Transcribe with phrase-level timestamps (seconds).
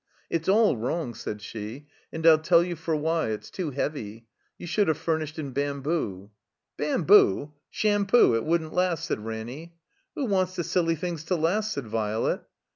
[0.31, 1.85] ''It's all wrong," said she.
[2.11, 3.27] And 1*11 tell you for why.
[3.29, 4.25] It's too heavy.
[4.57, 6.31] You should have furnished in bamboo."
[6.75, 7.53] Bamboo?
[7.69, 8.33] Sham poo!
[8.33, 9.75] It wouldn't last," said Ranny.
[10.15, 12.41] '*Who wants the silly things to last?" said Violet.